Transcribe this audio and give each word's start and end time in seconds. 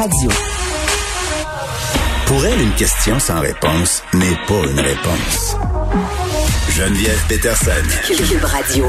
Radio. 0.00 0.30
Pour 2.26 2.46
elle, 2.46 2.60
une 2.60 2.74
question 2.74 3.18
sans 3.18 3.40
réponse 3.40 4.04
n'est 4.14 4.38
pas 4.46 4.62
une 4.70 4.78
réponse. 4.78 5.56
Geneviève 6.70 7.20
Peterson. 7.28 7.72
Cube 8.06 8.44
Radio. 8.44 8.86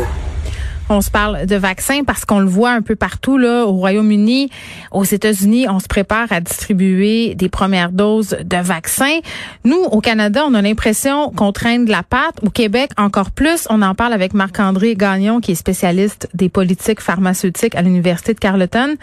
On 0.88 1.02
se 1.02 1.10
parle 1.10 1.48
de 1.48 1.56
vaccins 1.56 2.04
parce 2.04 2.26
qu'on 2.26 2.40
le 2.40 2.46
voit 2.46 2.70
un 2.70 2.84
peu 2.84 2.96
partout 2.96 3.40
là 3.40 3.66
au 3.66 3.72
Royaume-Uni, 3.72 4.52
aux 4.92 5.04
États-Unis, 5.04 5.68
on 5.68 5.80
se 5.80 5.88
prépare 5.88 6.32
à 6.32 6.42
distribuer 6.42 7.34
des 7.34 7.50
premières 7.50 7.92
doses 7.92 8.38
de 8.44 8.58
vaccins. 8.58 9.18
Nous 9.64 9.82
au 9.82 10.02
Canada, 10.02 10.44
on 10.48 10.54
a 10.54 10.62
l'impression 10.62 11.32
qu'on 11.32 11.52
traîne 11.52 11.86
de 11.86 11.92
la 11.92 12.04
patte. 12.04 12.44
Au 12.44 12.52
Québec, 12.52 12.92
encore 12.98 13.32
plus. 13.32 13.66
On 13.72 13.82
en 13.82 13.96
parle 13.96 14.14
avec 14.14 14.36
Marc-André 14.36 14.94
Gagnon 14.94 15.40
qui 15.40 15.54
est 15.54 15.56
spécialiste 15.56 16.30
des 16.36 16.50
politiques 16.50 17.02
pharmaceutiques 17.02 17.74
à 17.74 17.82
l'université 17.82 18.36
de 18.36 18.40
Carleton. 18.40 18.96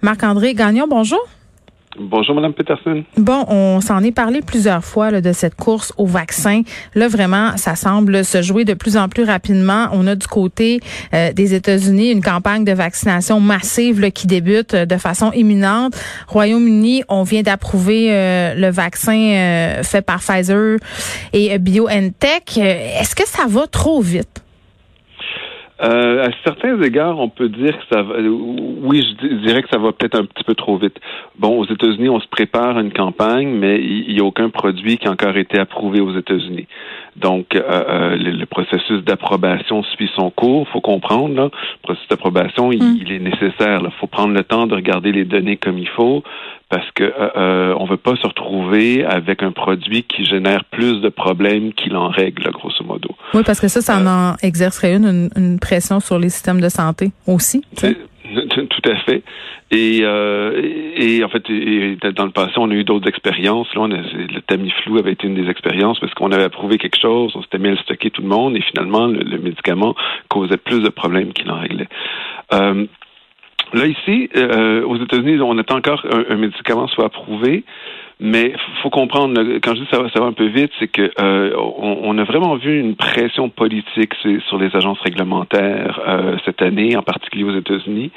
Marc-André 0.00 0.54
Gagnon, 0.54 0.86
bonjour. 0.88 1.20
Bonjour, 1.98 2.34
Madame 2.34 2.54
Peterson. 2.54 3.04
Bon, 3.18 3.44
on 3.48 3.80
s'en 3.80 4.02
est 4.02 4.12
parlé 4.12 4.40
plusieurs 4.40 4.84
fois 4.84 5.20
de 5.20 5.32
cette 5.32 5.54
course 5.54 5.92
au 5.98 6.06
vaccin. 6.06 6.62
Là, 6.94 7.08
vraiment, 7.08 7.56
ça 7.56 7.76
semble 7.76 8.24
se 8.24 8.40
jouer 8.40 8.64
de 8.64 8.74
plus 8.74 8.96
en 8.96 9.08
plus 9.08 9.24
rapidement. 9.24 9.88
On 9.92 10.06
a 10.06 10.14
du 10.14 10.26
côté 10.26 10.80
euh, 11.12 11.32
des 11.32 11.54
États-Unis 11.54 12.10
une 12.10 12.22
campagne 12.22 12.64
de 12.64 12.72
vaccination 12.72 13.40
massive 13.40 14.10
qui 14.12 14.26
débute 14.26 14.74
euh, 14.74 14.86
de 14.86 14.96
façon 14.96 15.32
imminente. 15.32 15.94
Royaume-Uni, 16.28 17.04
on 17.08 17.24
vient 17.24 17.42
d'approuver 17.42 18.08
euh, 18.10 18.54
le 18.54 18.70
vaccin 18.70 19.82
fait 19.82 20.02
par 20.02 20.20
Pfizer 20.20 20.78
et 21.32 21.58
BioNTech. 21.58 22.56
Est-ce 22.56 23.14
que 23.14 23.26
ça 23.26 23.44
va 23.46 23.66
trop 23.66 24.00
vite? 24.00 24.42
Euh, 25.82 26.26
à 26.26 26.30
certains 26.44 26.80
égards, 26.80 27.18
on 27.18 27.28
peut 27.28 27.48
dire 27.48 27.76
que 27.76 27.84
ça 27.92 28.02
va. 28.02 28.14
Oui, 28.20 29.04
je 29.20 29.26
dirais 29.44 29.62
que 29.62 29.68
ça 29.68 29.78
va 29.78 29.92
peut-être 29.92 30.16
un 30.16 30.24
petit 30.24 30.44
peu 30.44 30.54
trop 30.54 30.76
vite. 30.76 30.96
Bon, 31.38 31.58
aux 31.58 31.66
États-Unis, 31.66 32.08
on 32.08 32.20
se 32.20 32.28
prépare 32.28 32.76
à 32.76 32.82
une 32.82 32.92
campagne, 32.92 33.48
mais 33.48 33.80
il 33.82 34.14
n'y 34.14 34.20
a 34.20 34.24
aucun 34.24 34.48
produit 34.48 34.98
qui 34.98 35.08
a 35.08 35.10
encore 35.10 35.36
été 35.36 35.58
approuvé 35.58 36.00
aux 36.00 36.16
États-Unis. 36.16 36.68
Donc, 37.16 37.54
euh, 37.54 37.62
euh 37.62 38.16
le, 38.16 38.46
processus 38.46 39.02
d'approbation 39.04 39.82
suit 39.82 40.10
son 40.16 40.30
cours. 40.30 40.68
faut 40.68 40.80
comprendre, 40.80 41.34
là, 41.34 41.44
le 41.44 41.82
processus 41.82 42.08
d'approbation, 42.08 42.72
il, 42.72 42.82
mm. 42.82 42.98
il, 43.00 43.12
est 43.12 43.18
nécessaire. 43.18 43.80
Il 43.82 43.90
faut 44.00 44.06
prendre 44.06 44.34
le 44.34 44.42
temps 44.42 44.66
de 44.66 44.74
regarder 44.74 45.12
les 45.12 45.24
données 45.24 45.56
comme 45.56 45.78
il 45.78 45.88
faut, 45.88 46.22
parce 46.72 46.90
que 46.92 47.04
euh, 47.04 47.28
euh, 47.36 47.74
on 47.78 47.84
veut 47.84 47.98
pas 47.98 48.16
se 48.16 48.26
retrouver 48.26 49.04
avec 49.04 49.42
un 49.42 49.52
produit 49.52 50.04
qui 50.04 50.24
génère 50.24 50.64
plus 50.64 51.02
de 51.02 51.10
problèmes 51.10 51.74
qu'il 51.74 51.96
en 51.96 52.08
règle, 52.08 52.50
grosso 52.50 52.82
modo. 52.82 53.10
Oui, 53.34 53.42
parce 53.44 53.60
que 53.60 53.68
ça, 53.68 53.82
ça 53.82 53.98
en 53.98 54.36
exercerait 54.42 54.94
une, 54.94 55.28
une, 55.36 55.58
pression 55.58 56.00
sur 56.00 56.18
les 56.18 56.30
systèmes 56.30 56.62
de 56.62 56.70
santé 56.70 57.12
aussi. 57.26 57.62
Tout 58.24 58.90
à 58.90 58.96
fait. 58.96 59.22
Et, 59.70 60.00
euh, 60.02 60.60
et 60.96 61.24
en 61.24 61.28
fait, 61.28 61.42
dans 62.14 62.24
le 62.24 62.30
passé, 62.30 62.52
on 62.56 62.70
a 62.70 62.74
eu 62.74 62.84
d'autres 62.84 63.08
expériences. 63.08 63.66
Là, 63.74 63.80
on 63.82 63.88
le 63.88 64.40
Tamiflu 64.46 64.98
avait 64.98 65.12
été 65.12 65.26
une 65.26 65.34
des 65.34 65.50
expériences 65.50 65.98
parce 65.98 66.14
qu'on 66.14 66.30
avait 66.30 66.44
approuvé 66.44 66.78
quelque 66.78 67.00
chose, 67.00 67.32
on 67.34 67.42
s'était 67.42 67.58
mis 67.58 67.68
à 67.68 67.72
le 67.72 67.78
stocker 67.78 68.10
tout 68.10 68.22
le 68.22 68.28
monde, 68.28 68.56
et 68.56 68.62
finalement, 68.62 69.06
le, 69.06 69.38
médicament 69.38 69.94
causait 70.28 70.56
plus 70.56 70.80
de 70.80 70.88
problèmes 70.88 71.32
qu'il 71.32 71.50
en 71.50 71.58
réglait. 71.58 71.88
Euh, 72.52 72.86
Là, 73.74 73.86
ici, 73.86 74.28
euh, 74.36 74.84
aux 74.84 74.98
États-Unis, 74.98 75.40
on 75.40 75.56
attend 75.56 75.76
encore 75.76 76.04
un, 76.12 76.34
un, 76.34 76.36
médicament 76.36 76.88
soit 76.88 77.06
approuvé, 77.06 77.64
mais 78.24 78.54
faut 78.82 78.90
comprendre, 78.90 79.34
quand 79.64 79.74
je 79.74 79.80
dis 79.80 79.88
ça 79.90 79.98
va, 79.98 80.26
un 80.26 80.32
peu 80.32 80.46
vite, 80.46 80.70
c'est 80.78 80.86
que 80.86 81.10
euh, 81.20 81.56
on, 81.56 82.16
a 82.18 82.22
vraiment 82.22 82.54
vu 82.54 82.78
une 82.78 82.94
pression 82.94 83.48
politique 83.48 84.14
sur 84.46 84.58
les 84.58 84.74
agences 84.76 85.00
réglementaires 85.00 86.00
euh, 86.06 86.36
cette 86.44 86.62
année, 86.62 86.96
en 86.96 87.02
particulier 87.02 87.42
aux 87.42 87.56
États-Unis. 87.56 88.12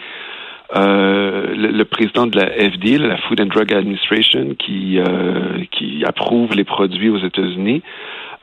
Euh, 0.76 1.56
le, 1.56 1.70
le, 1.70 1.86
président 1.86 2.28
de 2.28 2.38
la 2.38 2.52
FDA, 2.52 3.00
la 3.00 3.18
Food 3.18 3.42
and 3.42 3.48
Drug 3.48 3.74
Administration, 3.74 4.56
qui, 4.60 5.00
euh, 5.00 5.64
qui 5.72 6.04
approuve 6.06 6.56
les 6.56 6.66
produits 6.66 7.10
aux 7.10 7.20
États-Unis, 7.20 7.82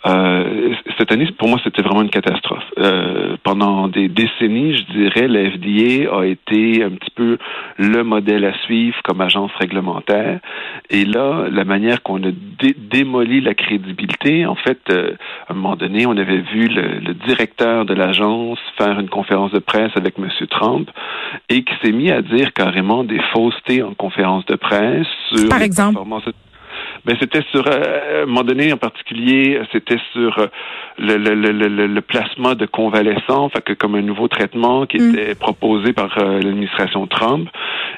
euh, 0.05 0.75
cette 0.99 1.13
année, 1.13 1.29
pour 1.39 1.49
moi, 1.49 1.61
c'était 1.63 1.83
vraiment 1.83 2.03
une 2.03 2.11
catastrophe. 2.11 2.65
Euh, 2.79 3.37
pendant 3.45 3.89
des 3.89 4.09
décennies, 4.09 4.77
je 4.77 4.85
dirais, 4.93 5.29
la 5.29 5.51
FDA 5.51 6.13
a 6.13 6.25
été 6.25 6.83
un 6.83 6.91
petit 6.91 7.11
peu 7.11 7.39
le 7.79 8.03
modèle 8.03 8.45
à 8.45 8.53
suivre 8.65 8.97
comme 9.05 9.21
agence 9.21 9.53
réglementaire. 9.61 10.41
Et 10.91 11.05
là, 11.05 11.47
la 11.51 11.65
manière 11.65 12.03
qu'on 12.03 12.23
a 12.25 12.33
démoli 12.91 13.41
la 13.41 13.55
crédibilité, 13.55 14.45
en 14.47 14.57
fait, 14.57 14.81
euh, 14.91 15.13
à 15.49 15.53
un 15.53 15.57
moment 15.57 15.77
donné, 15.77 16.07
on 16.07 16.17
avait 16.17 16.41
vu 16.41 16.67
le, 16.69 16.99
le 16.99 17.15
directeur 17.15 17.85
de 17.85 17.95
l'agence 17.95 18.59
faire 18.77 18.99
une 18.99 19.09
conférence 19.09 19.53
de 19.53 19.61
presse 19.61 19.93
avec 19.95 20.19
M. 20.19 20.29
Trump 20.51 20.91
et 21.49 21.63
qui 21.63 21.73
s'est 21.83 21.93
mis 21.93 22.11
à 22.11 22.23
dire 22.23 22.53
carrément 22.53 23.05
des 23.05 23.21
faussetés 23.33 23.83
en 23.83 23.95
conférence 23.95 24.45
de 24.47 24.57
presse 24.57 25.07
sur 25.33 25.49
Par 25.49 25.63
exemple? 25.63 25.99
Ben, 27.05 27.17
c'était 27.19 27.43
sur, 27.51 27.67
euh, 27.67 28.21
à 28.21 28.23
un 28.23 28.27
moment 28.27 28.45
donné 28.45 28.73
en 28.73 28.77
particulier, 28.77 29.61
c'était 29.73 29.99
sur 30.13 30.39
euh, 30.39 30.47
le, 30.99 31.17
le, 31.17 31.35
le, 31.35 31.87
le, 31.89 32.01
placement 32.01 32.55
de 32.55 32.65
convalescents, 32.65 33.49
fait 33.49 33.63
que 33.63 33.73
comme 33.73 33.97
un 33.97 34.03
nouveau 34.03 34.29
traitement 34.29 34.87
qui 34.87 34.99
mm. 34.99 35.11
était 35.11 35.35
proposé 35.35 35.93
par 35.93 36.17
euh, 36.19 36.41
l'administration 36.41 37.09
Trump. 37.09 37.49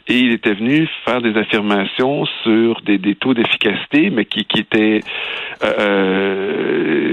Et 0.09 0.19
il 0.19 0.33
était 0.33 0.55
venu 0.55 0.89
faire 1.05 1.21
des 1.21 1.37
affirmations 1.37 2.25
sur 2.43 2.81
des, 2.83 2.97
des 2.97 3.15
taux 3.15 3.35
d'efficacité, 3.35 4.11
mais 4.11 4.25
qui, 4.25 4.45
qui 4.45 4.61
étaient 4.61 5.01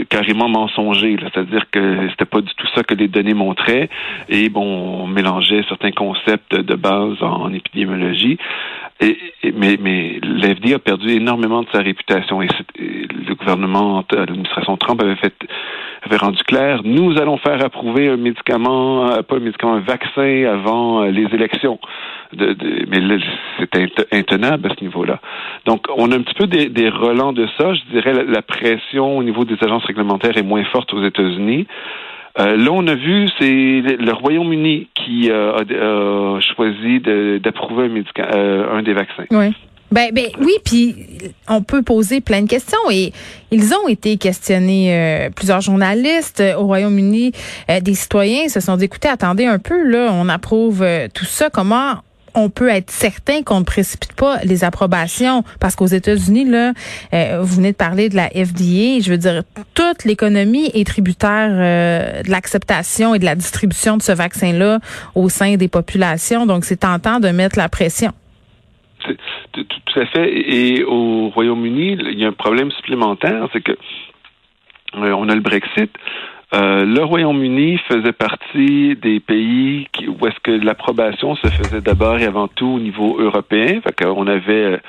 carrément 0.10 0.50
mensongers. 0.50 1.16
C'est-à-dire 1.22 1.66
que 1.72 2.10
c'était 2.10 2.26
pas 2.26 2.42
du 2.42 2.54
tout 2.56 2.68
ça 2.76 2.84
que 2.84 2.94
les 2.94 3.08
données 3.08 3.34
montraient. 3.34 3.90
Et 4.28 4.50
bon, 4.50 5.04
on 5.04 5.08
mélangeait 5.08 5.64
certains 5.70 5.92
concepts 5.92 6.54
de 6.54 6.76
base 6.76 7.22
en 7.22 7.54
épidémiologie. 7.54 8.38
Mais 9.02 9.78
mais 9.82 10.20
a 10.74 10.80
perdu 10.80 11.10
énormément 11.10 11.64
de 11.64 11.68
sa 11.74 11.80
réputation 11.80 12.42
et, 12.42 12.48
le 12.78 13.36
gouvernement, 13.36 14.04
l'administration 14.12 14.78
Trump 14.78 15.02
avait 15.02 15.16
fait 15.16 15.34
avait 16.04 16.18
rendu 16.18 16.42
clair, 16.44 16.82
nous 16.84 17.18
allons 17.20 17.38
faire 17.38 17.64
approuver 17.64 18.10
un 18.10 18.18
médicament, 18.18 19.12
euh, 19.12 19.22
pas 19.22 19.36
un 19.36 19.40
médicament, 19.40 19.74
un 19.74 19.80
vaccin 19.80 20.46
avant 20.52 21.04
euh, 21.04 21.12
les 21.12 21.26
élections. 21.34 21.80
De, 22.34 22.54
de, 22.54 22.86
mais 22.90 23.20
c'est 23.60 24.14
intenable 24.14 24.72
à 24.72 24.76
ce 24.76 24.84
niveau-là. 24.84 25.20
Donc, 25.66 25.86
on 25.96 26.12
a 26.12 26.16
un 26.16 26.22
petit 26.22 26.34
peu 26.34 26.48
des, 26.48 26.90
relents 26.90 27.34
de 27.34 27.46
ça. 27.58 27.74
Je 27.74 27.82
dirais 27.92 28.14
la 28.26 28.42
pression 28.42 29.18
au 29.18 29.24
niveau 29.24 29.46
des 29.46 29.58
agences 29.62 29.86
réglementaires 29.86 30.38
est 30.38 30.44
moins 30.44 30.64
forte 30.66 30.94
aux 30.94 31.04
États-Unis. 31.04 31.68
Euh, 32.40 32.56
là, 32.56 32.72
on 32.72 32.88
a 32.88 32.96
vu, 32.96 33.30
c'est 33.40 33.46
le 33.46 34.14
Royaume-Uni 34.14 34.88
qui 34.96 35.30
euh, 35.30 35.54
a, 35.58 36.40
choisi 36.56 37.00
d'approuver 37.40 37.86
un, 37.86 38.36
euh, 38.36 38.78
un 38.78 38.84
des 38.84 38.94
vaccins. 38.94 39.26
Oui. 39.32 39.54
Ben, 39.92 40.10
ben 40.14 40.28
oui, 40.40 40.54
puis 40.64 40.96
on 41.50 41.62
peut 41.64 41.82
poser 41.82 42.22
plein 42.22 42.44
de 42.44 42.48
questions 42.48 42.80
et 42.90 43.12
ils 43.52 43.74
ont 43.74 43.90
été 43.90 44.16
questionnés. 44.16 45.30
plusieurs 45.36 45.60
journalistes 45.60 46.42
au 46.58 46.66
Royaume-Uni, 46.66 47.34
des 47.82 47.94
citoyens 47.94 48.48
se 48.48 48.62
sont 48.62 48.78
dit, 48.78 48.86
écoutez, 48.86 49.10
attendez 49.10 49.46
un 49.46 49.60
peu, 49.60 49.84
là, 49.84 50.12
on 50.14 50.30
approuve 50.30 50.86
tout 51.14 51.26
ça. 51.26 51.50
Comment 51.50 51.96
on 52.36 52.50
peut 52.50 52.70
être 52.70 52.90
certain 52.90 53.44
qu'on 53.44 53.60
ne 53.60 53.66
précipite 53.66 54.14
pas 54.14 54.38
les 54.44 54.64
approbations 54.64 55.44
parce 55.60 55.76
qu'aux 55.76 55.86
États-Unis 55.86 56.46
là, 56.46 56.74
euh, 57.14 57.40
vous 57.42 57.56
venez 57.56 57.72
de 57.72 57.78
parler 57.78 58.10
de 58.10 58.16
la 58.16 58.28
FDA, 58.30 59.00
je 59.02 59.10
veux 59.10 59.18
dire 59.18 59.44
toute 59.74 60.06
l'économie 60.06 60.70
est 60.74 60.86
tributaire 60.86 61.50
euh, 61.52 62.24
de 62.24 62.30
l'acceptation 62.30 63.16
et 63.16 63.20
de 63.20 63.26
la 63.26 63.36
distribution 63.36 63.98
de 63.98 64.02
ce 64.02 64.12
vaccin 64.12 64.54
là 64.54 64.80
au 65.16 65.30
sein 65.30 65.56
des 65.56 65.68
populations, 65.68 66.46
donc 66.46 66.66
c'est 66.66 66.82
tentant 66.82 67.20
de 67.20 67.30
mettre 67.30 67.58
la 67.58 67.70
pression. 67.70 68.12
Tout 69.52 70.00
à 70.00 70.06
fait. 70.06 70.32
Et 70.32 70.84
au 70.84 71.30
Royaume-Uni, 71.30 71.98
il 72.12 72.20
y 72.20 72.26
a 72.26 72.28
un 72.28 72.34
problème 72.34 72.72
supplémentaire, 72.72 73.48
c'est 73.52 73.62
que 73.62 73.72
euh, 73.72 75.14
on 75.14 75.30
a 75.30 75.36
le 75.36 75.42
Brexit. 75.42 75.92
Euh, 76.54 76.84
le 76.86 77.04
Royaume-Uni 77.04 77.78
faisait 77.88 78.12
partie 78.12 78.96
des 78.98 79.22
pays 79.22 79.88
qui, 79.94 80.08
où 80.08 80.18
est-ce 80.28 80.40
que 80.44 80.52
l'approbation 80.52 81.36
se 81.36 81.48
faisait 81.48 81.82
d'abord 81.82 82.18
et 82.20 82.26
avant 82.26 82.50
tout 82.50 82.68
au 82.68 82.80
niveau 82.80 83.18
européen. 83.20 83.80
Fait 83.82 84.04
qu'on 84.04 84.28
avait 84.28 84.80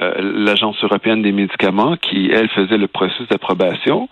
euh, 0.00 0.14
l'Agence 0.18 0.82
européenne 0.82 1.20
des 1.20 1.32
médicaments 1.32 1.96
qui, 1.96 2.30
elle, 2.32 2.48
faisait 2.48 2.78
le 2.78 2.88
processus 2.88 3.28
d'approbation. 3.28 4.08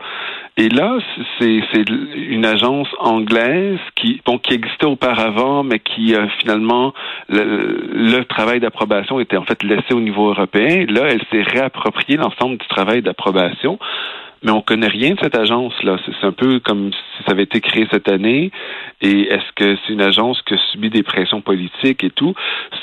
Et 0.58 0.68
là, 0.68 0.98
c'est 1.38 1.62
une 1.88 2.44
agence 2.44 2.88
anglaise 2.98 3.78
qui, 3.96 4.20
bon, 4.26 4.36
qui 4.36 4.52
existait 4.52 4.84
auparavant, 4.84 5.62
mais 5.62 5.78
qui 5.78 6.14
euh, 6.14 6.26
finalement 6.38 6.92
le, 7.30 7.88
le 7.94 8.24
travail 8.26 8.60
d'approbation 8.60 9.20
était 9.20 9.38
en 9.38 9.44
fait 9.44 9.62
laissé 9.62 9.94
au 9.94 10.00
niveau 10.00 10.28
européen. 10.28 10.84
Là, 10.86 11.06
elle 11.08 11.22
s'est 11.32 11.50
réappropriée 11.50 12.18
l'ensemble 12.18 12.58
du 12.58 12.66
travail 12.66 13.00
d'approbation 13.00 13.78
mais 14.42 14.52
on 14.52 14.62
connaît 14.62 14.88
rien 14.88 15.14
de 15.14 15.18
cette 15.20 15.36
agence-là. 15.36 15.96
C'est 16.04 16.26
un 16.26 16.32
peu 16.32 16.60
comme 16.60 16.92
si 16.92 17.24
ça 17.24 17.32
avait 17.32 17.42
été 17.42 17.60
créé 17.60 17.86
cette 17.90 18.08
année. 18.08 18.50
Et 19.02 19.22
est-ce 19.22 19.52
que 19.54 19.76
c'est 19.76 19.92
une 19.92 20.00
agence 20.00 20.40
qui 20.42 20.54
a 20.54 20.58
subi 20.72 20.90
des 20.90 21.02
pressions 21.02 21.40
politiques 21.40 22.04
et 22.04 22.10
tout? 22.10 22.34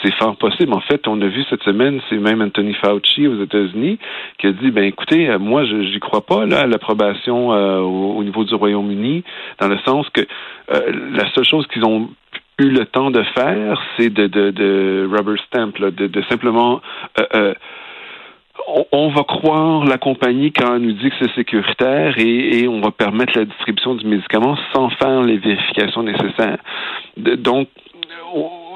C'est 0.01 0.13
fort 0.15 0.35
possible. 0.35 0.73
En 0.73 0.81
fait, 0.81 1.07
on 1.07 1.19
a 1.21 1.27
vu 1.27 1.43
cette 1.49 1.63
semaine, 1.63 1.99
c'est 2.09 2.17
même 2.17 2.41
Anthony 2.41 2.73
Fauci 2.75 3.27
aux 3.27 3.41
États-Unis 3.43 3.97
qui 4.37 4.47
a 4.47 4.51
dit, 4.51 4.71
ben 4.71 4.83
écoutez, 4.83 5.29
euh, 5.29 5.39
moi, 5.39 5.65
je 5.65 5.83
j'y 5.83 5.99
crois 5.99 6.25
pas 6.25 6.45
là 6.45 6.61
à 6.61 6.67
l'approbation 6.67 7.53
euh, 7.53 7.79
au, 7.79 8.23
niveau 8.23 8.43
du 8.43 8.53
Royaume-Uni, 8.53 9.23
dans 9.59 9.67
le 9.67 9.77
sens 9.85 10.07
que 10.09 10.21
euh, 10.21 10.91
la 11.13 11.31
seule 11.33 11.45
chose 11.45 11.65
qu'ils 11.67 11.85
ont 11.85 12.09
eu 12.59 12.69
le 12.69 12.85
temps 12.85 13.11
de 13.11 13.23
faire, 13.35 13.81
c'est 13.97 14.09
de, 14.09 14.27
de, 14.27 14.51
de 14.51 15.09
rubber 15.11 15.39
stamp, 15.47 15.73
de, 15.79 16.07
de, 16.07 16.21
simplement 16.23 16.81
euh, 17.19 17.25
euh, 17.35 17.53
on, 18.91 19.09
va 19.09 19.23
croire 19.23 19.85
la 19.85 19.97
compagnie 19.97 20.51
quand 20.51 20.75
elle 20.75 20.81
nous 20.81 20.93
dit 20.93 21.09
que 21.09 21.15
c'est 21.21 21.33
sécuritaire 21.35 22.17
et, 22.17 22.67
on 22.67 22.81
va 22.81 22.91
permettre 22.91 23.37
la 23.37 23.45
distribution 23.45 23.95
du 23.95 24.05
médicament 24.05 24.57
sans 24.73 24.89
faire 24.89 25.21
les 25.21 25.37
vérifications 25.37 26.03
nécessaires. 26.03 26.57
donc, 27.17 27.69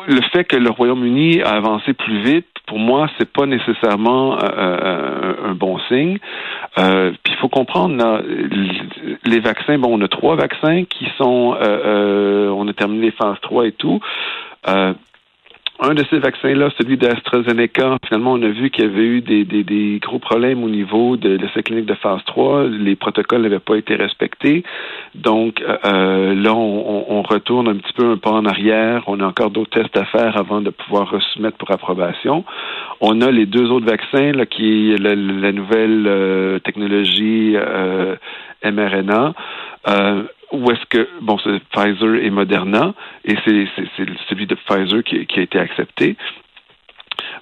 le 0.07 0.21
fait 0.33 0.45
que 0.45 0.55
le 0.55 0.69
Royaume-Uni 0.69 1.41
a 1.43 1.51
avancé 1.51 1.93
plus 1.93 2.21
vite, 2.21 2.47
pour 2.65 2.79
moi, 2.79 3.07
c'est 3.17 3.31
pas 3.31 3.45
nécessairement 3.45 4.35
euh, 4.35 4.47
euh, 4.57 5.33
un 5.49 5.53
bon 5.53 5.77
signe. 5.89 6.17
Euh, 6.77 7.11
puis 7.23 7.33
il 7.33 7.39
faut 7.39 7.49
comprendre, 7.49 8.23
les 9.25 9.39
vaccins, 9.39 9.77
bon, 9.77 9.99
on 9.99 10.01
a 10.01 10.07
trois 10.07 10.35
vaccins 10.35 10.85
qui 10.85 11.05
sont, 11.17 11.55
on 11.59 12.67
a 12.67 12.73
terminé 12.73 13.07
les 13.07 13.11
phases 13.11 13.37
3 13.41 13.67
et 13.67 13.71
tout 13.73 13.99
un 15.83 15.95
de 15.95 16.03
ces 16.11 16.19
vaccins-là, 16.19 16.69
celui 16.77 16.95
d'AstraZeneca, 16.95 17.97
finalement, 18.07 18.33
on 18.33 18.41
a 18.43 18.49
vu 18.49 18.69
qu'il 18.69 18.85
y 18.85 18.87
avait 18.87 19.03
eu 19.03 19.21
des, 19.21 19.43
des, 19.43 19.99
gros 19.99 20.19
problèmes 20.19 20.63
au 20.63 20.69
niveau 20.69 21.17
de, 21.17 21.37
de 21.37 21.47
cette 21.53 21.65
clinique 21.65 21.87
de 21.87 21.95
phase 21.95 22.21
3. 22.27 22.65
Les 22.67 22.95
protocoles 22.95 23.41
n'avaient 23.41 23.57
pas 23.57 23.77
été 23.77 23.95
respectés. 23.95 24.63
Donc, 25.15 25.59
euh, 25.61 25.77
euh, 25.85 26.35
là, 26.35 26.53
on, 26.53 27.05
on, 27.09 27.23
retourne 27.23 27.67
un 27.67 27.75
petit 27.77 27.93
peu 27.93 28.11
un 28.11 28.17
pas 28.17 28.29
en 28.29 28.45
arrière. 28.45 29.03
On 29.07 29.19
a 29.19 29.25
encore 29.25 29.49
d'autres 29.49 29.71
tests 29.71 29.97
à 29.97 30.05
faire 30.05 30.37
avant 30.37 30.61
de 30.61 30.69
pouvoir 30.69 31.19
soumettre 31.33 31.57
pour 31.57 31.71
approbation. 31.71 32.45
On 32.99 33.19
a 33.21 33.31
les 33.31 33.47
deux 33.47 33.71
autres 33.71 33.87
vaccins, 33.87 34.33
là, 34.33 34.45
qui 34.45 34.91
est 34.91 34.97
la, 34.97 35.15
nouvelle 35.51 36.05
euh, 36.07 36.59
technologie 36.59 37.55
mRNA 38.63 39.33
ou 40.51 40.71
est-ce 40.71 40.85
que, 40.89 41.07
bon, 41.21 41.37
c'est 41.43 41.59
Pfizer 41.71 42.15
et 42.15 42.29
Moderna, 42.29 42.93
et 43.25 43.35
c'est 43.45 43.67
celui 44.27 44.47
de 44.47 44.55
Pfizer 44.55 45.03
qui, 45.03 45.25
qui, 45.25 45.39
a 45.39 45.43
été 45.43 45.59
accepté. 45.59 46.15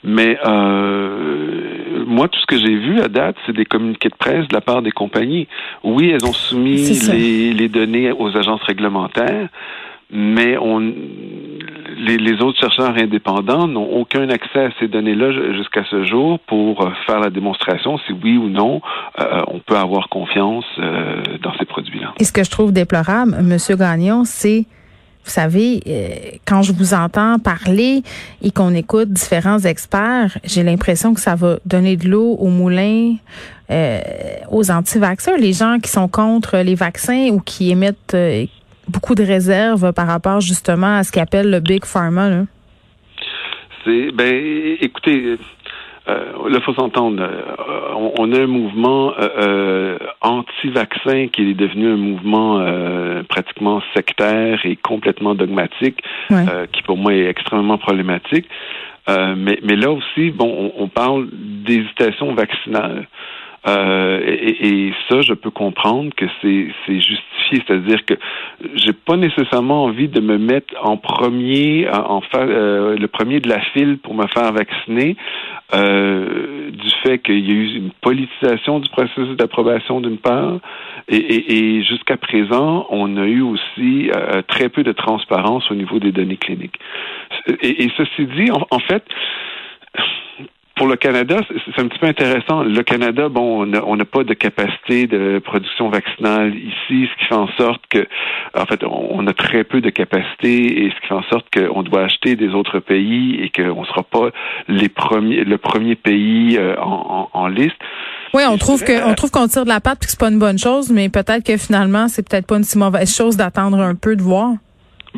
Mais 0.03 0.38
euh, 0.45 2.06
moi, 2.06 2.27
tout 2.27 2.39
ce 2.39 2.45
que 2.45 2.57
j'ai 2.57 2.75
vu 2.75 3.01
à 3.01 3.07
date, 3.07 3.35
c'est 3.45 3.56
des 3.56 3.65
communiqués 3.65 4.09
de 4.09 4.15
presse 4.15 4.47
de 4.47 4.53
la 4.53 4.61
part 4.61 4.81
des 4.81 4.91
compagnies. 4.91 5.47
Oui, 5.83 6.09
elles 6.09 6.25
ont 6.25 6.33
soumis 6.33 7.00
les, 7.11 7.53
les, 7.53 7.69
données 7.69 8.11
aux 8.11 8.35
agences 8.38 8.63
réglementaires, 8.63 9.50
mais 10.11 10.57
on, 10.57 10.79
les, 12.00 12.41
autres 12.41 12.59
chercheurs 12.59 12.95
indépendants 12.97 13.67
n'ont 13.67 13.89
aucun 14.00 14.29
accès 14.29 14.65
à 14.65 14.69
ces 14.79 14.88
données-là 14.88 15.53
jusqu'à 15.53 15.83
ce 15.89 16.03
jour 16.06 16.39
pour 16.47 16.81
euh, 16.81 16.89
faire 17.06 17.19
la 17.19 17.29
démonstration 17.29 17.97
si 18.06 18.13
oui 18.13 18.38
ou 18.38 18.50
non 18.50 18.81
euh, 19.19 19.41
on 19.47 19.59
peut 19.59 19.77
avoir 19.77 20.09
confiance 20.09 20.65
euh, 20.79 21.21
dans 21.41 21.53
ces 21.57 21.65
produits-là. 21.65 22.13
Et 22.19 22.23
ce 22.23 22.31
que 22.31 22.44
je 22.44 22.50
trouve 22.50 22.71
déplorable, 22.71 23.35
Monsieur 23.41 23.75
Gagnon, 23.75 24.23
c'est 24.25 24.65
vous 25.25 25.31
savez, 25.31 25.81
quand 26.47 26.63
je 26.63 26.71
vous 26.71 26.95
entends 26.95 27.38
parler 27.38 28.01
et 28.41 28.50
qu'on 28.51 28.73
écoute 28.73 29.09
différents 29.09 29.59
experts, 29.59 30.39
j'ai 30.44 30.63
l'impression 30.63 31.13
que 31.13 31.19
ça 31.19 31.35
va 31.35 31.57
donner 31.65 31.97
de 31.97 32.07
l'eau 32.07 32.35
au 32.39 32.47
moulin 32.47 33.15
aux 34.50 34.71
anti-vaccins, 34.71 35.38
les 35.38 35.53
gens 35.53 35.77
qui 35.79 35.91
sont 35.91 36.07
contre 36.07 36.57
les 36.59 36.73
vaccins 36.73 37.27
ou 37.31 37.41
qui 37.41 37.69
émettent, 37.69 38.15
beaucoup 38.89 39.15
de 39.15 39.24
réserves 39.24 39.94
par 39.94 40.07
rapport 40.07 40.41
justement 40.41 40.97
à 40.97 41.03
ce 41.03 41.12
qu'appelle 41.12 41.50
le 41.50 41.59
Big 41.59 41.86
Pharma. 41.86 42.30
Là? 42.30 42.44
C'est 43.86 44.12
ben 44.12 44.77
écoutez, 44.81 45.38
euh, 46.09 46.50
là, 46.50 46.59
faut 46.62 46.74
s'entendre. 46.74 47.21
Euh, 47.21 48.12
on, 48.18 48.31
a 48.33 48.39
un 48.39 48.47
mouvement 48.47 49.13
euh, 49.19 49.27
euh, 49.38 49.97
anti-vaccin 50.21 51.27
qui 51.27 51.51
est 51.51 51.53
devenu 51.53 51.91
un 51.91 51.97
mouvement 51.97 52.65
pratiquement 53.27 53.81
sectaire 53.95 54.59
et 54.65 54.75
complètement 54.75 55.35
dogmatique, 55.35 56.01
qui 56.71 56.81
pour 56.83 56.97
moi 56.97 57.13
est 57.13 57.25
extrêmement 57.25 57.77
problématique. 57.77 58.47
mais, 59.07 59.59
mais 59.63 59.75
là 59.75 59.92
aussi, 59.92 60.31
bon, 60.31 60.71
on, 60.77 60.83
on 60.83 60.88
parle 60.88 61.27
d'hésitation 61.31 62.33
vaccinale. 62.33 63.07
Euh, 63.67 64.21
et, 64.23 64.94
ça, 65.09 65.21
je 65.21 65.33
peux 65.33 65.50
comprendre 65.50 66.13
que 66.15 66.25
c'est 66.41 66.71
justifié, 66.88 67.61
c'est-à-dire 67.67 68.06
que 68.06 68.13
j'ai 68.75 68.94
pas 68.94 69.17
nécessairement 69.17 69.83
envie 69.83 70.07
de 70.07 70.21
me 70.21 70.38
mettre 70.38 70.73
en 70.81 70.97
premier, 70.97 71.88
en, 71.89 72.21
euh, 72.35 72.95
le 72.97 73.07
premier 73.07 73.39
de 73.39 73.50
la 73.50 73.59
file 73.73 73.97
pour 73.97 74.13
me 74.13 74.27
faire 74.27 74.51
vacciner, 74.53 75.17
euh, 75.75 76.71
du 76.71 76.89
fait 77.03 77.19
qu'il 77.19 77.39
y 77.39 77.51
a 77.51 77.56
eu 77.56 77.75
une 77.75 77.91
politisation 78.01 78.79
du 78.79 78.89
processus 78.89 79.35
d'approbation 79.35 80.00
d'une 80.00 80.17
part, 80.17 80.59
et, 81.09 81.83
jusqu'à 81.83 82.17
présent, 82.17 82.85
on 82.91 83.17
a 83.17 83.25
eu 83.25 83.41
aussi 83.41 84.09
très 84.47 84.69
peu 84.69 84.83
de 84.83 84.91
transparence 84.91 85.69
au 85.71 85.75
niveau 85.75 86.00
des 86.00 86.11
données 86.11 86.38
cliniques. 86.38 86.79
Et, 87.61 87.89
ceci 87.97 88.25
dit, 88.25 88.51
en 88.51 88.79
fait, 88.79 89.03
pour 90.80 90.88
le 90.88 90.96
Canada, 90.96 91.42
c'est 91.50 91.81
un 91.81 91.90
petit 91.90 92.00
peu 92.00 92.08
intéressant. 92.08 92.64
Le 92.64 92.81
Canada, 92.84 93.28
bon, 93.28 93.70
on 93.86 93.96
n'a 93.98 94.06
pas 94.06 94.24
de 94.24 94.34
capacité 94.34 95.08
de 95.08 95.40
production 95.44 95.90
vaccinale 95.90 96.56
ici, 96.56 97.10
ce 97.12 97.20
qui 97.20 97.26
fait 97.28 97.36
en 97.36 97.50
sorte 97.58 97.81
que, 97.90 98.08
en 98.58 98.66
fait, 98.66 98.81
on 98.86 99.28
a 99.28 99.34
très 99.34 99.66
peu 99.66 99.81
de 99.81 99.90
capacité 99.90 100.86
et 100.86 100.90
ce 100.90 101.02
qui 101.02 101.08
fait 101.08 101.14
en 101.16 101.24
sorte 101.24 101.48
qu'on 101.54 101.84
doit 101.84 102.04
acheter 102.04 102.38
des 102.38 102.56
autres 102.56 102.80
pays 102.80 103.42
et 103.42 103.50
qu'on 103.50 103.81
ne 103.81 103.86
sera 103.88 104.04
pas 104.04 104.30
les 104.70 104.88
premiers, 104.88 105.44
le 105.44 105.58
premier 105.58 105.96
pays 105.96 106.58
euh, 106.58 106.78
en, 106.80 107.48
liste. 107.50 107.76
Oui, 108.34 108.44
on 108.50 108.58
trouve 108.58 108.81
que 108.81 109.06
on 109.06 109.16
trouve 109.16 109.31
qu'on 109.31 109.48
tire 109.48 109.66
de 109.66 109.70
la 109.70 109.81
patte 109.81 109.98
et 110.04 110.06
que 110.06 110.12
c'est 110.12 110.20
pas 110.20 110.30
une 110.30 110.40
bonne 110.40 110.60
chose, 110.60 110.92
mais 110.92 111.10
peut-être 111.10 111.46
que 111.46 111.58
finalement 111.58 112.08
c'est 112.08 112.28
peut-être 112.28 112.48
pas 112.48 112.56
une 112.56 112.64
si 112.64 112.78
mauvaise 112.78 113.14
chose 113.14 113.36
d'attendre 113.36 113.80
un 113.80 113.96
peu 113.96 114.16
de 114.16 114.22
voir. 114.22 114.54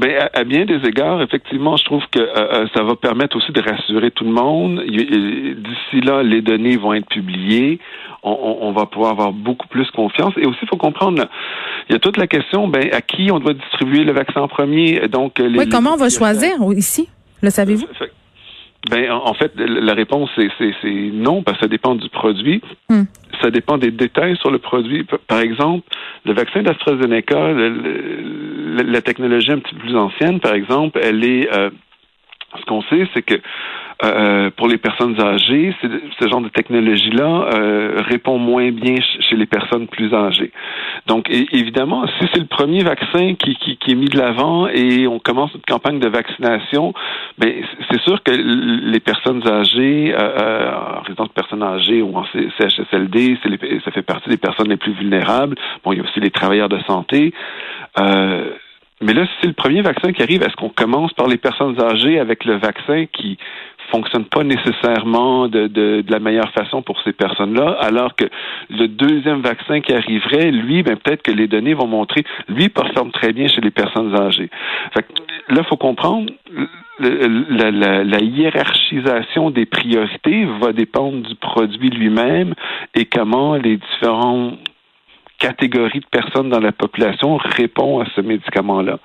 Ben, 0.01 0.29
à, 0.33 0.43
bien 0.43 0.65
des 0.65 0.83
égards, 0.87 1.21
effectivement, 1.21 1.77
je 1.77 1.85
trouve 1.85 2.01
que 2.11 2.19
euh, 2.19 2.33
euh, 2.35 2.65
ça 2.75 2.81
va 2.81 2.95
permettre 2.95 3.37
aussi 3.37 3.51
de 3.51 3.61
rassurer 3.61 4.09
tout 4.09 4.23
le 4.23 4.31
monde. 4.31 4.81
D'ici 4.83 6.01
là, 6.03 6.23
les 6.23 6.41
données 6.41 6.75
vont 6.75 6.93
être 6.93 7.05
publiées. 7.05 7.77
On, 8.23 8.57
on, 8.61 8.71
va 8.71 8.87
pouvoir 8.87 9.11
avoir 9.11 9.31
beaucoup 9.31 9.67
plus 9.67 9.89
confiance. 9.91 10.33
Et 10.37 10.47
aussi, 10.47 10.57
il 10.63 10.67
faut 10.67 10.77
comprendre, 10.77 11.25
il 11.87 11.93
y 11.93 11.95
a 11.95 11.99
toute 11.99 12.17
la 12.17 12.25
question, 12.25 12.67
ben, 12.67 12.89
à 12.91 13.01
qui 13.01 13.29
on 13.31 13.37
doit 13.37 13.53
distribuer 13.53 14.03
le 14.03 14.13
vaccin 14.13 14.41
en 14.41 14.47
premier. 14.47 15.07
Donc, 15.07 15.37
les, 15.37 15.59
oui, 15.59 15.69
comment 15.69 15.93
on 15.93 15.97
va 15.97 16.09
choisir 16.09 16.49
ici? 16.75 17.07
Le 17.43 17.51
savez-vous? 17.51 17.85
Ben, 18.89 19.11
en 19.11 19.33
fait, 19.35 19.51
la 19.57 19.93
réponse, 19.93 20.29
c'est 20.35 21.11
non, 21.13 21.43
parce 21.43 21.57
que 21.57 21.65
ça 21.65 21.69
dépend 21.69 21.95
du 21.95 22.09
produit. 22.09 22.61
Hmm. 22.89 23.03
Ça 23.41 23.51
dépend 23.51 23.77
des 23.77 23.91
détails 23.91 24.35
sur 24.37 24.49
le 24.49 24.57
produit. 24.57 25.05
Par 25.27 25.39
exemple, 25.39 25.87
le 26.25 26.33
vaccin 26.33 26.63
d'AstraZeneca, 26.63 27.53
la 28.83 29.01
technologie 29.01 29.51
un 29.51 29.59
petit 29.59 29.75
peu 29.75 29.81
plus 29.81 29.95
ancienne, 29.95 30.39
par 30.39 30.53
exemple, 30.53 30.99
elle 31.03 31.23
est... 31.23 31.53
Euh, 31.55 31.69
ce 32.59 32.65
qu'on 32.65 32.81
sait, 32.83 33.07
c'est 33.13 33.21
que 33.21 33.35
euh, 34.03 34.49
pour 34.57 34.67
les 34.67 34.77
personnes 34.77 35.19
âgées, 35.21 35.75
ce 36.19 36.27
genre 36.27 36.41
de 36.41 36.49
technologie-là 36.49 37.49
euh, 37.53 38.01
répond 38.09 38.39
moins 38.39 38.71
bien 38.71 38.95
chez 39.19 39.35
les 39.35 39.45
personnes 39.45 39.87
plus 39.87 40.11
âgées. 40.13 40.51
Donc, 41.05 41.29
évidemment, 41.29 42.07
si 42.19 42.27
c'est 42.33 42.39
le 42.39 42.47
premier 42.47 42.83
vaccin 42.83 43.35
qui, 43.35 43.55
qui, 43.55 43.77
qui, 43.77 43.91
est 43.91 43.95
mis 43.95 44.07
de 44.07 44.17
l'avant 44.17 44.67
et 44.67 45.07
on 45.07 45.19
commence 45.19 45.53
une 45.53 45.61
campagne 45.61 45.99
de 45.99 46.07
vaccination, 46.07 46.93
ben 47.37 47.53
c'est 47.91 48.01
sûr 48.01 48.23
que 48.23 48.31
les 48.31 48.99
personnes 48.99 49.47
âgées, 49.47 50.13
euh, 50.17 50.19
euh 50.19 50.71
en 50.71 51.01
résidence 51.01 51.29
de 51.29 51.33
personnes 51.33 51.63
âgées 51.63 52.01
ou 52.01 52.15
en 52.17 52.25
CHSLD, 52.25 53.37
ça 53.83 53.91
fait 53.91 54.01
partie 54.01 54.29
des 54.29 54.37
personnes 54.37 54.69
les 54.69 54.77
plus 54.77 54.93
vulnérables. 54.93 55.55
Bon, 55.83 55.91
il 55.91 55.97
y 55.97 56.01
a 56.01 56.03
aussi 56.03 56.19
les 56.19 56.31
travailleurs 56.31 56.69
de 56.69 56.79
santé. 56.87 57.33
Euh, 57.99 58.51
mais 59.01 59.13
là, 59.13 59.25
si 59.25 59.31
c'est 59.41 59.47
le 59.47 59.53
premier 59.53 59.81
vaccin 59.81 60.11
qui 60.13 60.21
arrive, 60.21 60.43
est-ce 60.43 60.55
qu'on 60.55 60.69
commence 60.69 61.13
par 61.13 61.27
les 61.27 61.37
personnes 61.37 61.79
âgées 61.81 62.19
avec 62.19 62.45
le 62.45 62.57
vaccin 62.57 63.05
qui 63.05 63.37
fonctionne 63.91 64.25
pas 64.25 64.43
nécessairement 64.43 65.47
de, 65.47 65.67
de, 65.67 66.01
de 66.01 66.11
la 66.11 66.19
meilleure 66.19 66.51
façon 66.51 66.81
pour 66.81 66.99
ces 67.01 67.11
personnes-là, 67.13 67.77
alors 67.81 68.15
que 68.15 68.25
le 68.69 68.87
deuxième 68.87 69.41
vaccin 69.41 69.81
qui 69.81 69.93
arriverait, 69.93 70.51
lui, 70.51 70.81
ben 70.81 70.95
peut-être 70.95 71.21
que 71.21 71.31
les 71.31 71.47
données 71.47 71.73
vont 71.73 71.87
montrer, 71.87 72.23
lui 72.47 72.69
performe 72.69 73.11
très 73.11 73.33
bien 73.33 73.47
chez 73.47 73.61
les 73.61 73.71
personnes 73.71 74.15
âgées. 74.19 74.49
Fait 74.93 75.03
que, 75.03 75.53
là, 75.53 75.63
faut 75.63 75.77
comprendre. 75.77 76.31
La, 76.99 77.71
la, 77.71 78.03
la, 78.03 78.19
hiérarchisation 78.19 79.49
des 79.49 79.65
priorités 79.65 80.45
va 80.61 80.71
dépendre 80.71 81.27
du 81.27 81.33
produit 81.33 81.89
lui-même 81.89 82.53
et 82.93 83.05
comment 83.05 83.55
les 83.55 83.77
différents 83.77 84.51
catégorie 85.41 86.01
de 86.01 86.05
personnes 86.05 86.49
dans 86.49 86.59
la 86.59 86.71
population 86.71 87.37
répond 87.37 87.99
à 87.99 88.05
ce 88.15 88.21
médicament-là. 88.21 88.99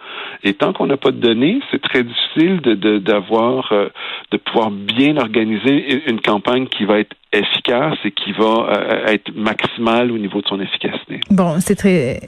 Et 0.45 0.53
tant 0.53 0.75
qu'on 0.75 0.87
n'a 0.87 0.99
pas 0.99 1.11
de 1.11 1.19
données, 1.19 1.61
c'est 1.71 1.81
très 1.81 2.05
difficile 2.05 2.61
d'avoir 3.03 3.71
de, 3.71 3.77
euh, 3.77 3.89
de 4.33 4.37
pouvoir 4.37 4.71
bien 4.71 5.17
organiser 5.17 6.03
une 6.07 6.21
campagne 6.21 6.67
qui 6.67 6.85
va 6.85 6.99
être 6.99 7.17
efficace 7.33 7.97
et 8.05 8.13
qui 8.13 8.33
va 8.33 8.69
euh, 8.71 9.07
être 9.07 9.35
maximale 9.35 10.13
au 10.13 10.19
niveau 10.19 10.41
de 10.41 10.47
son 10.47 10.61
efficacité. 10.61 11.21
Bon, 11.31 11.57
c'est 11.61 11.75
très 11.75 12.21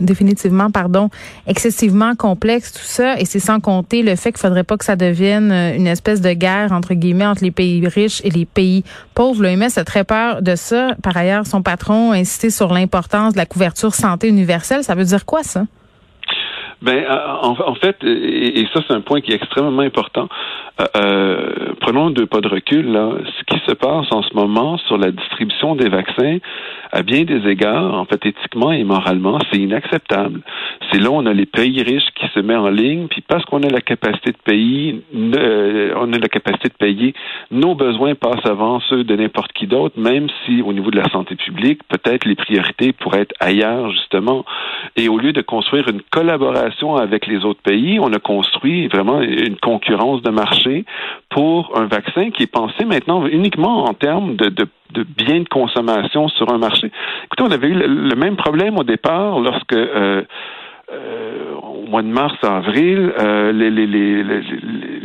définitivement, 0.00 0.70
pardon, 0.70 1.08
excessivement 1.46 2.14
complexe 2.14 2.72
tout 2.72 2.78
ça, 2.82 3.18
et 3.20 3.24
c'est 3.24 3.40
sans 3.40 3.60
compter 3.60 4.02
le 4.02 4.16
fait 4.16 4.32
qu'il 4.32 4.40
faudrait 4.40 4.64
pas 4.64 4.76
que 4.76 4.84
ça 4.84 4.96
devienne 4.96 5.52
euh, 5.52 5.76
une 5.76 5.86
espèce 5.86 6.20
de 6.20 6.32
guerre 6.32 6.72
entre 6.72 6.94
guillemets 6.94 7.26
entre 7.26 7.44
les 7.44 7.50
pays 7.50 7.86
riches 7.86 8.20
et 8.24 8.30
les 8.30 8.44
pays 8.44 8.84
pauvres. 9.14 9.42
L'OMS 9.42 9.68
a 9.76 9.84
très 9.84 10.04
peur 10.04 10.42
de 10.42 10.56
ça. 10.56 10.94
Par 11.02 11.16
ailleurs, 11.16 11.46
son 11.46 11.62
patron 11.62 12.12
a 12.12 12.16
insisté 12.16 12.50
sur 12.50 12.72
l'importance 12.72 13.23
de 13.32 13.38
la 13.38 13.46
couverture 13.46 13.94
santé 13.94 14.28
universelle. 14.28 14.82
Ça 14.84 14.94
veut 14.94 15.04
dire 15.04 15.24
quoi 15.24 15.42
ça? 15.42 15.64
Ben, 16.82 17.02
en, 17.08 17.56
en 17.58 17.74
fait, 17.76 17.96
et, 18.04 18.66
ça 18.74 18.80
c'est 18.86 18.94
un 18.94 19.00
point 19.00 19.22
qui 19.22 19.32
est 19.32 19.36
extrêmement 19.36 19.80
important. 19.80 20.28
Euh, 20.80 20.84
euh, 20.96 21.74
prenons 21.80 22.10
deux 22.10 22.26
pas 22.26 22.40
de 22.40 22.48
recul. 22.48 22.84
Ce 22.84 23.44
qui 23.44 23.58
se 23.66 23.72
passe 23.72 24.06
en 24.10 24.22
ce 24.22 24.34
moment 24.34 24.76
sur 24.78 24.98
la 24.98 25.10
distribution 25.10 25.76
des 25.76 25.88
vaccins, 25.88 26.38
à 26.92 27.02
bien 27.02 27.24
des 27.24 27.48
égards, 27.48 27.94
en 27.94 28.04
fait, 28.04 28.26
éthiquement 28.26 28.72
et 28.72 28.84
moralement, 28.84 29.38
c'est 29.50 29.58
inacceptable. 29.58 30.40
C'est 30.90 30.98
là 30.98 31.10
où 31.10 31.14
on 31.14 31.26
a 31.26 31.32
les 31.32 31.46
pays 31.46 31.82
riches 31.82 32.10
qui 32.16 32.26
se 32.34 32.40
mettent 32.40 32.58
en 32.58 32.68
ligne, 32.68 33.06
puis 33.08 33.22
parce 33.22 33.44
qu'on 33.46 33.62
a 33.62 33.68
la 33.68 33.80
capacité 33.80 34.32
de 34.32 34.38
payer, 34.44 35.02
euh, 35.14 35.94
on 35.96 36.12
a 36.12 36.18
la 36.18 36.28
capacité 36.28 36.68
de 36.68 36.74
payer, 36.74 37.14
nos 37.50 37.74
besoins 37.74 38.14
passent 38.14 38.46
avant 38.46 38.80
ceux 38.80 39.04
de 39.04 39.16
n'importe 39.16 39.52
qui 39.52 39.66
d'autre, 39.66 39.98
même 39.98 40.28
si 40.44 40.62
au 40.62 40.72
niveau 40.72 40.90
de 40.90 40.96
la 40.96 41.08
santé 41.10 41.36
publique, 41.36 41.80
peut-être 41.88 42.24
les 42.24 42.34
priorités 42.34 42.92
pourraient 42.92 43.22
être 43.22 43.34
ailleurs 43.40 43.90
justement. 43.90 44.44
Et 44.96 45.08
au 45.08 45.18
lieu 45.18 45.32
de 45.32 45.42
construire 45.42 45.88
une 45.88 46.02
collaboration 46.10 46.96
avec 46.96 47.26
les 47.26 47.44
autres 47.44 47.62
pays, 47.62 47.98
on 48.00 48.12
a 48.12 48.18
construit 48.18 48.88
vraiment 48.88 49.20
une 49.20 49.56
concurrence 49.56 50.22
de 50.22 50.30
marché 50.30 50.84
pour 51.30 51.72
un 51.76 51.86
vaccin 51.86 52.30
qui 52.30 52.44
est 52.44 52.52
pensé 52.52 52.84
maintenant 52.84 53.26
uniquement 53.26 53.84
en 53.84 53.94
termes 53.94 54.36
de, 54.36 54.48
de, 54.48 54.66
de 54.92 55.02
biens 55.02 55.40
de 55.40 55.48
consommation 55.48 56.28
sur 56.28 56.52
un 56.52 56.58
marché. 56.58 56.90
Écoutez, 57.24 57.42
on 57.42 57.50
avait 57.50 57.68
eu 57.68 57.74
le, 57.74 58.16
même 58.16 58.36
problème 58.36 58.78
au 58.78 58.84
départ 58.84 59.40
lorsque 59.40 59.72
euh, 59.72 60.22
euh, 60.92 61.54
au 61.62 61.86
mois 61.86 62.02
de 62.02 62.08
mars, 62.08 62.36
avril, 62.42 63.12
euh, 63.18 63.52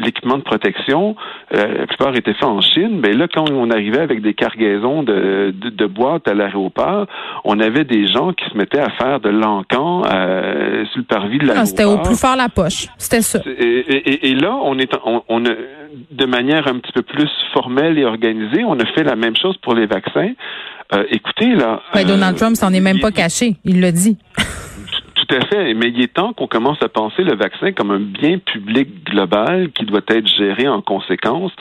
l'équipement 0.09 0.37
de 0.37 0.43
protection, 0.43 1.15
euh, 1.53 1.79
la 1.79 1.87
plupart 1.87 2.15
était 2.15 2.33
fait 2.33 2.45
en 2.45 2.61
Chine. 2.61 2.99
Mais 3.01 3.13
là, 3.13 3.27
quand 3.31 3.49
on 3.51 3.69
arrivait 3.69 3.99
avec 3.99 4.21
des 4.21 4.33
cargaisons 4.33 5.03
de, 5.03 5.53
de, 5.53 5.85
boîtes 5.85 6.27
à 6.27 6.33
l'aéroport, 6.33 7.05
on 7.43 7.59
avait 7.59 7.83
des 7.83 8.07
gens 8.07 8.33
qui 8.33 8.45
se 8.49 8.57
mettaient 8.57 8.79
à 8.79 8.89
faire 8.91 9.19
de 9.19 9.29
l'encan 9.29 10.03
euh, 10.05 10.83
sur 10.91 10.99
le 10.99 11.03
parvis 11.03 11.37
de 11.37 11.45
l'aéroport. 11.45 11.67
C'était 11.67 11.83
au 11.85 11.97
plus 11.99 12.19
fort 12.19 12.35
la 12.35 12.49
poche. 12.49 12.87
C'était 12.97 13.21
ça. 13.21 13.39
Et, 13.45 14.33
là, 14.33 14.57
on 14.63 14.79
est, 14.79 14.91
on, 15.05 15.21
on 15.29 15.45
a, 15.45 15.51
de 16.11 16.25
manière 16.25 16.67
un 16.67 16.79
petit 16.79 16.91
peu 16.91 17.03
plus 17.03 17.29
formelle 17.53 17.97
et 17.97 18.05
organisée, 18.05 18.63
on 18.63 18.79
a 18.79 18.85
fait 18.95 19.03
la 19.03 19.15
même 19.15 19.35
chose 19.35 19.57
pour 19.57 19.75
les 19.75 19.85
vaccins. 19.85 20.31
écoutez, 21.11 21.53
là. 21.55 21.81
Donald 22.07 22.35
Trump 22.37 22.55
s'en 22.55 22.73
est 22.73 22.81
même 22.81 22.99
pas 22.99 23.11
caché. 23.11 23.55
Il 23.63 23.79
l'a 23.81 23.91
dit. 23.91 24.17
Tout 25.29 25.35
à 25.35 25.45
fait. 25.45 25.73
Mais 25.75 25.89
il 25.89 26.01
est 26.01 26.13
temps 26.13 26.33
qu'on 26.33 26.47
commence 26.47 26.81
à 26.81 26.89
penser 26.89 27.23
le 27.23 27.35
vaccin 27.35 27.71
comme 27.71 27.91
un 27.91 27.99
bien 27.99 28.39
public 28.39 29.05
global 29.05 29.69
qui 29.71 29.85
doit 29.85 30.01
être 30.07 30.27
géré 30.27 30.67
en 30.67 30.81
conséquence 30.81 31.51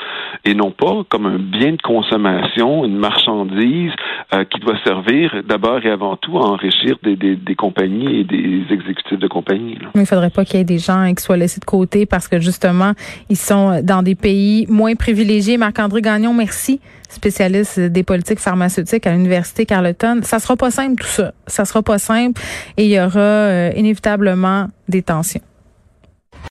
et 0.44 0.54
non 0.54 0.70
pas 0.70 1.04
comme 1.10 1.26
un 1.26 1.38
bien 1.38 1.72
de 1.72 1.82
consommation, 1.82 2.86
une 2.86 2.96
marchandise 2.96 3.92
euh, 4.32 4.44
qui 4.44 4.58
doit 4.60 4.78
servir 4.84 5.42
d'abord 5.46 5.84
et 5.84 5.90
avant 5.90 6.16
tout 6.16 6.38
à 6.38 6.42
enrichir 6.42 6.96
des, 7.02 7.16
des, 7.16 7.54
compagnies 7.54 8.20
et 8.20 8.24
des 8.24 8.64
exécutifs 8.70 9.18
de 9.18 9.28
compagnie. 9.28 9.78
Mais 9.94 10.02
il 10.02 10.06
faudrait 10.06 10.30
pas 10.30 10.44
qu'il 10.44 10.56
y 10.58 10.60
ait 10.60 10.64
des 10.64 10.78
gens 10.78 11.12
qui 11.14 11.22
soient 11.22 11.36
laissés 11.36 11.60
de 11.60 11.66
côté 11.66 12.06
parce 12.06 12.26
que 12.26 12.40
justement, 12.40 12.92
ils 13.28 13.36
sont 13.36 13.82
dans 13.82 14.02
des 14.02 14.14
pays 14.14 14.66
moins 14.68 14.94
privilégiés. 14.94 15.58
Marc-André 15.58 16.00
Gagnon, 16.00 16.32
merci 16.32 16.80
spécialiste 17.08 17.80
des 17.80 18.02
politiques 18.02 18.40
pharmaceutiques 18.40 19.06
à 19.06 19.12
l'université 19.12 19.66
Carleton. 19.66 20.20
Ça 20.22 20.38
sera 20.38 20.56
pas 20.56 20.70
simple 20.70 21.02
tout 21.02 21.08
ça. 21.08 21.32
Ça 21.46 21.64
sera 21.64 21.82
pas 21.82 21.98
simple 21.98 22.40
et 22.76 22.84
il 22.84 22.90
y 22.90 23.00
aura 23.00 23.20
euh, 23.20 23.70
inévitablement 23.76 24.68
des 24.88 25.02
tensions. 25.02 25.40